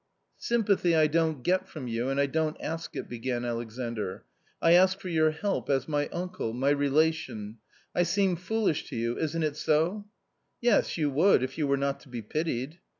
"Sympathy 0.39 0.95
I 0.95 1.05
don't 1.05 1.43
get 1.43 1.67
from 1.69 1.87
you, 1.87 2.09
and 2.09 2.19
I 2.19 2.25
don't 2.25 2.57
ask 2.59 2.95
it," 2.95 3.07
began 3.07 3.45
Alexandr; 3.45 4.25
"I 4.59 4.71
ask 4.71 4.99
for 4.99 5.09
your 5.09 5.29
help, 5.29 5.69
as 5.69 5.87
my 5.87 6.07
uncle, 6.07 6.53
my 6.53 6.71
relation 6.71 7.59
I 7.93 8.01
seem 8.01 8.35
foolish 8.35 8.89
to 8.89 8.95
you— 8.95 9.15
isn't 9.19 9.43
it 9.43 9.57
so?"" 9.57 10.07
Yes, 10.59 10.97
you 10.97 11.11
would, 11.11 11.43
if 11.43 11.55
you 11.59 11.67
were 11.67 11.77
not 11.77 11.99
to 11.99 12.09
be 12.09 12.23
pitied." 12.23 12.79